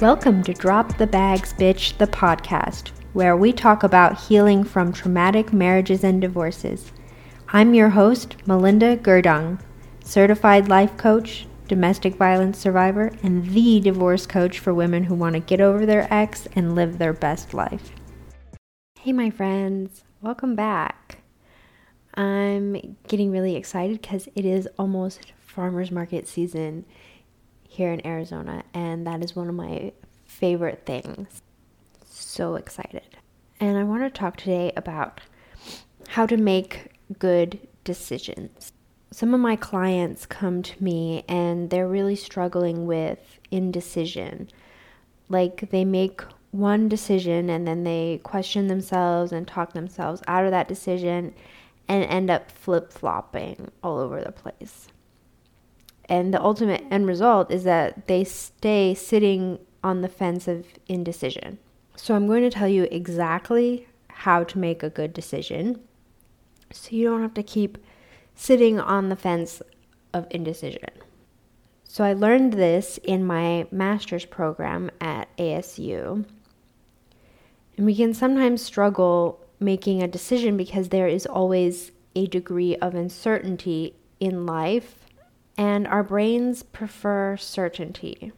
[0.00, 5.52] Welcome to Drop the Bags Bitch, the podcast, where we talk about healing from traumatic
[5.52, 6.90] marriages and divorces.
[7.48, 9.60] I'm your host, Melinda Gerdung,
[10.02, 15.40] certified life coach, domestic violence survivor, and the divorce coach for women who want to
[15.40, 17.92] get over their ex and live their best life.
[19.00, 21.18] Hey, my friends, welcome back.
[22.14, 26.86] I'm getting really excited because it is almost farmers market season
[27.80, 29.90] here in Arizona, and that is one of my
[30.26, 31.40] favorite things.
[32.04, 33.16] So excited.
[33.58, 35.22] And I want to talk today about
[36.08, 38.72] how to make good decisions.
[39.12, 44.50] Some of my clients come to me and they're really struggling with indecision.
[45.30, 46.20] Like they make
[46.50, 51.32] one decision and then they question themselves and talk themselves out of that decision
[51.88, 54.88] and end up flip flopping all over the place.
[56.10, 61.58] And the ultimate end result is that they stay sitting on the fence of indecision.
[61.94, 65.80] So, I'm going to tell you exactly how to make a good decision
[66.72, 67.78] so you don't have to keep
[68.34, 69.62] sitting on the fence
[70.12, 70.90] of indecision.
[71.84, 76.24] So, I learned this in my master's program at ASU.
[77.76, 82.94] And we can sometimes struggle making a decision because there is always a degree of
[82.94, 85.06] uncertainty in life,
[85.60, 88.32] and our brains prefer certainty.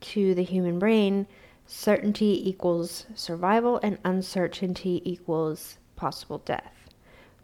[0.00, 1.28] To the human brain,
[1.64, 6.88] certainty equals survival, and uncertainty equals possible death.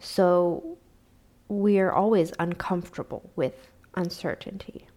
[0.00, 0.76] So
[1.46, 4.88] we are always uncomfortable with uncertainty.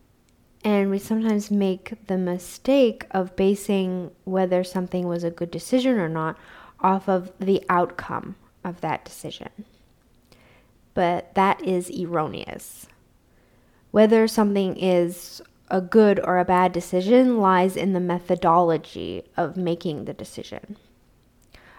[0.63, 6.09] And we sometimes make the mistake of basing whether something was a good decision or
[6.09, 6.35] not
[6.79, 9.49] off of the outcome of that decision.
[10.95, 12.88] But that is erroneous.
[13.95, 20.03] Whether something is a good or a bad decision lies in the methodology of making
[20.03, 20.75] the decision.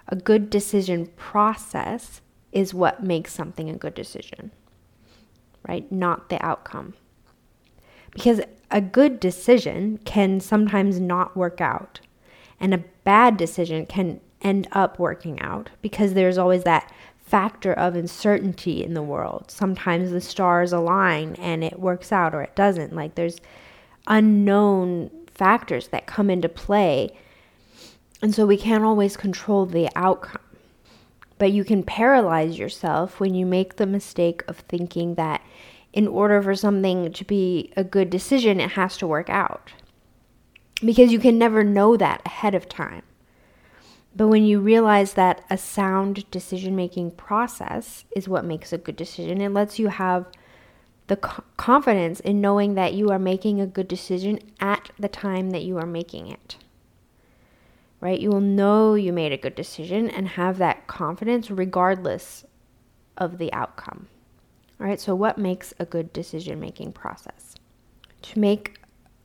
[0.08, 2.22] A good decision process
[2.52, 4.50] is what makes something a good decision,
[5.68, 5.92] right?
[5.92, 6.94] Not the outcome.
[8.12, 8.40] Because
[8.70, 12.00] a good decision can sometimes not work out,
[12.58, 16.90] and a bad decision can end up working out because there's always that
[17.26, 19.50] factor of uncertainty in the world.
[19.50, 22.94] Sometimes the stars align and it works out or it doesn't.
[22.94, 23.40] Like there's
[24.06, 27.10] unknown factors that come into play.
[28.22, 30.40] And so we can't always control the outcome.
[31.38, 35.42] But you can paralyze yourself when you make the mistake of thinking that
[35.92, 39.72] in order for something to be a good decision, it has to work out.
[40.82, 43.02] Because you can never know that ahead of time.
[44.16, 48.96] But when you realize that a sound decision making process is what makes a good
[48.96, 50.26] decision, it lets you have
[51.08, 55.50] the co- confidence in knowing that you are making a good decision at the time
[55.50, 56.56] that you are making it.
[58.00, 58.18] Right?
[58.18, 62.46] You will know you made a good decision and have that confidence regardless
[63.18, 64.08] of the outcome.
[64.80, 67.54] All right, so what makes a good decision making process?
[68.22, 68.80] To make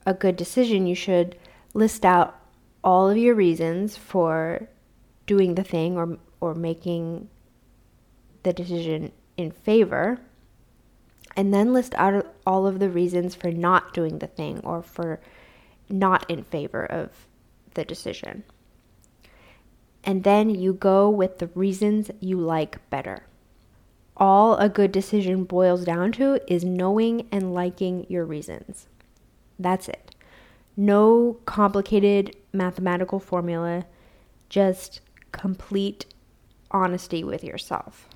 [0.05, 1.37] a good decision, you should
[1.73, 2.39] list out
[2.83, 4.67] all of your reasons for
[5.25, 7.29] doing the thing or or making
[8.43, 10.19] the decision in favor
[11.35, 15.19] and then list out all of the reasons for not doing the thing or for
[15.89, 17.27] not in favor of
[17.73, 18.43] the decision.
[20.03, 23.23] And then you go with the reasons you like better.
[24.17, 28.87] All a good decision boils down to is knowing and liking your reasons.
[29.57, 30.15] That's it.
[30.75, 33.85] No complicated mathematical formula,
[34.49, 36.05] just complete
[36.71, 38.07] honesty with yourself.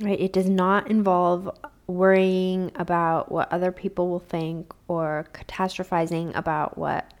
[0.00, 0.20] Right?
[0.20, 1.50] It does not involve
[1.86, 7.12] worrying about what other people will think or catastrophizing about what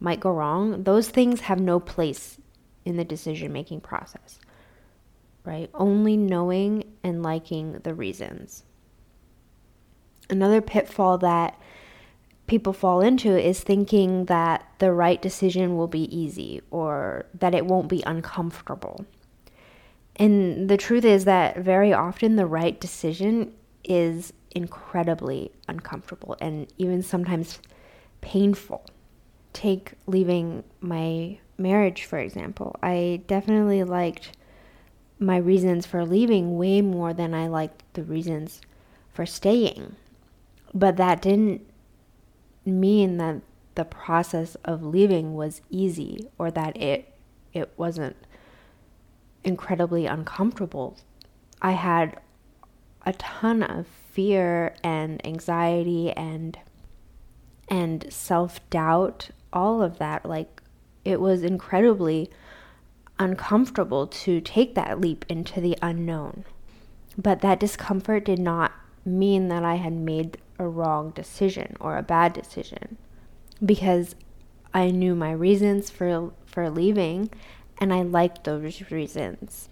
[0.00, 0.84] might go wrong.
[0.84, 2.38] Those things have no place
[2.84, 4.38] in the decision making process.
[5.44, 5.70] Right?
[5.74, 8.62] Only knowing and liking the reasons.
[10.30, 11.60] Another pitfall that
[12.46, 17.66] people fall into is thinking that the right decision will be easy or that it
[17.66, 19.04] won't be uncomfortable.
[20.16, 23.54] And the truth is that very often the right decision
[23.84, 27.58] is incredibly uncomfortable and even sometimes
[28.20, 28.84] painful.
[29.52, 32.76] Take leaving my marriage, for example.
[32.82, 34.36] I definitely liked
[35.18, 38.60] my reasons for leaving way more than I liked the reasons
[39.12, 39.96] for staying.
[40.74, 41.66] But that didn't
[42.64, 43.40] mean that
[43.74, 47.12] the process of leaving was easy or that it
[47.52, 48.16] it wasn't
[49.44, 50.96] incredibly uncomfortable.
[51.60, 52.20] I had
[53.04, 56.58] a ton of fear and anxiety and
[57.68, 60.62] and self-doubt all of that, like
[61.04, 62.30] it was incredibly
[63.18, 66.44] uncomfortable to take that leap into the unknown.
[67.16, 68.72] But that discomfort did not
[69.04, 72.96] mean that I had made a wrong decision or a bad decision
[73.64, 74.14] because
[74.74, 77.30] I knew my reasons for for leaving
[77.78, 79.68] and I liked those reasons.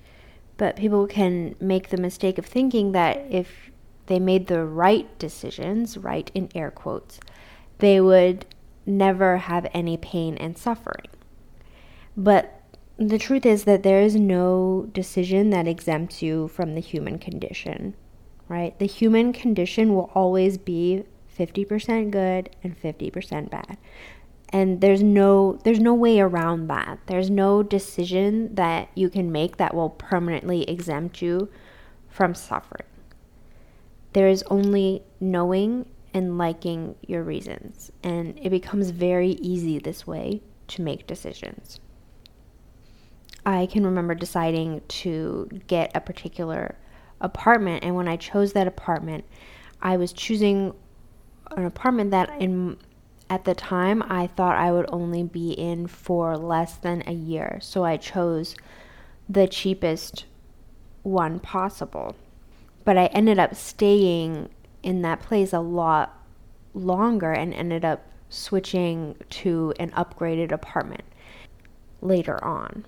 [0.56, 3.71] But people can make the mistake of thinking that if
[4.06, 7.21] they made the right decisions, right in air quotes,
[7.79, 8.47] they would
[8.85, 11.06] never have any pain and suffering.
[12.17, 12.61] But
[12.99, 17.94] the truth is that there is no decision that exempts you from the human condition,
[18.50, 18.76] right?
[18.81, 21.05] The human condition will always be
[21.38, 23.79] 50% good and 50% bad.
[24.52, 26.99] And there's no there's no way around that.
[27.06, 31.49] There's no decision that you can make that will permanently exempt you
[32.08, 32.88] from suffering.
[34.12, 40.43] There is only knowing and liking your reasons, and it becomes very easy this way
[40.67, 41.79] to make decisions.
[43.46, 46.75] I can remember deciding to get a particular
[47.20, 49.25] apartment, and when I chose that apartment,
[49.82, 50.75] I was choosing
[51.56, 52.76] an apartment that in
[53.28, 57.58] at the time I thought I would only be in for less than a year.
[57.62, 58.56] So I chose
[59.28, 60.25] the cheapest
[61.02, 62.17] one possible.
[62.84, 64.49] But I ended up staying
[64.82, 66.19] in that place a lot
[66.75, 71.05] longer and ended up switching to an upgraded apartment
[72.00, 72.84] later on.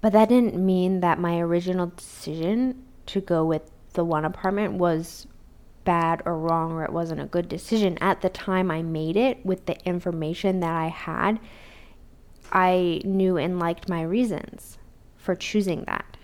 [0.00, 5.26] But that didn't mean that my original decision to go with the one apartment was
[5.84, 7.98] bad or wrong or it wasn't a good decision.
[8.00, 11.40] At the time I made it with the information that I had,
[12.52, 14.78] I knew and liked my reasons
[15.16, 16.16] for choosing that.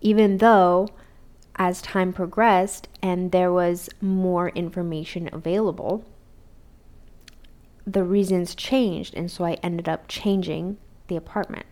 [0.00, 0.88] Even though
[1.56, 6.04] as time progressed and there was more information available,
[7.86, 10.78] the reasons changed, and so I ended up changing
[11.08, 11.66] the apartment.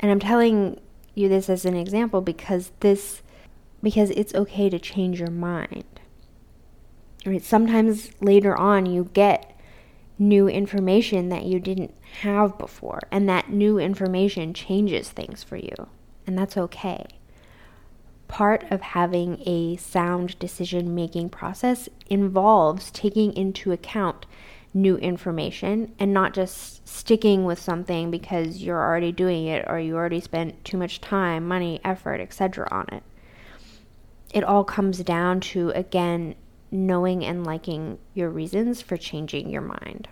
[0.00, 0.80] And I'm telling
[1.20, 3.22] you this as an example because this
[3.82, 5.84] because it's okay to change your mind.
[7.24, 7.42] Right?
[7.42, 9.56] Sometimes later on you get
[10.18, 15.72] new information that you didn't have before and that new information changes things for you.
[16.26, 17.06] And that's okay.
[18.28, 24.26] Part of having a sound decision making process involves taking into account
[24.72, 29.96] new information and not just sticking with something because you're already doing it or you
[29.96, 32.68] already spent too much time, money, effort, etc.
[32.70, 33.02] on it.
[34.32, 36.36] It all comes down to, again,
[36.70, 40.06] knowing and liking your reasons for changing your mind.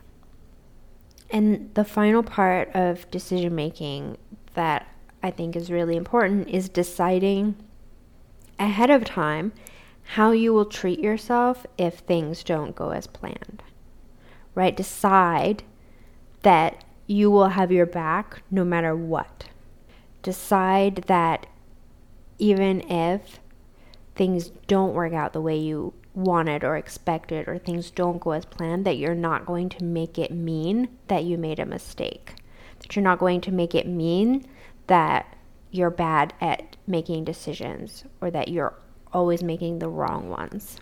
[1.31, 4.17] And the final part of decision making
[4.55, 4.89] that
[5.23, 7.55] I think is really important is deciding
[8.59, 9.53] ahead of time
[10.03, 13.63] how you will treat yourself if things don't go as planned
[14.59, 14.77] right?
[14.77, 15.63] Decide
[16.43, 19.45] that you will have your back no matter what.
[20.25, 21.47] Decide that
[22.39, 23.39] even if
[24.17, 28.45] things don't work out the way you wanted or expected, or things don't go as
[28.47, 32.35] planned, that you're not going to make it mean that you made a mistake.
[32.81, 34.45] That you're not going to make it mean
[34.89, 35.37] that
[35.71, 38.75] you're bad at making decisions or that you're
[39.13, 40.81] always making the wrong ones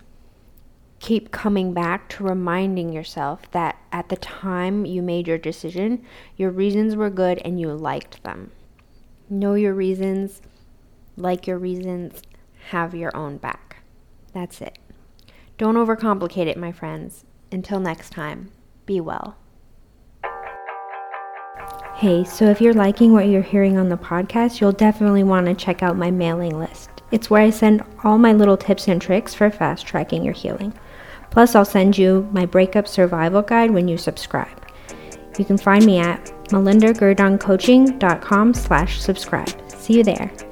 [0.99, 6.03] keep coming back to reminding yourself that at the time you made your decision,
[6.35, 8.51] your reasons were good and you liked them.
[9.29, 10.41] Know your reasons,
[11.15, 12.21] like your reasons,
[12.69, 13.77] have your own back.
[14.33, 14.77] That's it.
[15.57, 17.25] Don't overcomplicate it, my friends.
[17.51, 18.51] Until next time,
[18.85, 19.37] be well.
[21.95, 25.55] Hey, so if you're liking what you're hearing on the podcast, you'll definitely want to
[25.55, 26.89] check out my mailing list.
[27.09, 30.73] It's where I send all my little tips and tricks for fast tracking your healing.
[31.31, 34.65] Plus, I'll send you my breakup survival guide when you subscribe.
[35.37, 39.69] You can find me at melindagerdungcoaching.com slash subscribe.
[39.69, 40.46] See you there.